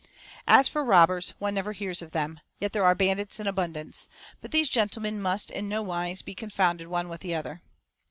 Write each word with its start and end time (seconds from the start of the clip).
As 0.47 0.67
for 0.67 0.83
robbers, 0.83 1.35
one 1.37 1.53
never 1.53 1.73
hears 1.73 2.01
of 2.01 2.09
them, 2.09 2.39
yet 2.59 2.73
there 2.73 2.83
are 2.83 2.95
bandits 2.95 3.39
in 3.39 3.45
abundance; 3.45 4.09
but 4.41 4.49
these 4.49 4.67
gentlemen 4.67 5.21
must 5.21 5.51
in 5.51 5.69
no 5.69 5.83
wise 5.83 6.23
be 6.23 6.33
confounded 6.33 6.87
one 6.87 7.07
with 7.07 7.23
another. 7.23 7.61